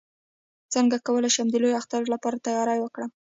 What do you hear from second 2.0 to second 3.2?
لپاره تیاری وکړم